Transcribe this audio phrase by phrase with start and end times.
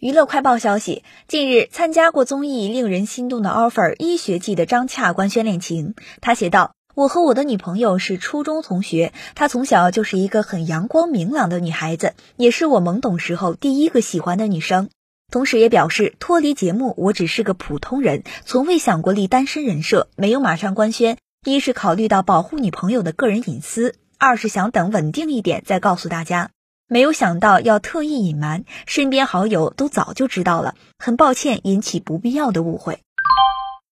[0.00, 5.94] 娱乐快报消息：近日，参加过综艺令人心动的 offer 医学季的张洽官宣恋情。
[6.20, 14.90] 他写道：“我和我的女朋友是初中同学，她从小就是一个很阳光明朗的女孩子，也是我懵懂时候第一个喜欢的女生。”
[15.30, 21.16] 同时也表示，脱离节目，我只是个普通人，从未想过立单身人设，没有马上官宣。
[21.46, 26.50] 一是考虑到保护女朋友的个人隐私，二是想等稳定一点再告诉大家。
[26.94, 33.00] 没有想到要特意隐瞒，身边好友都早就知道了，很抱歉引起不必要的误会。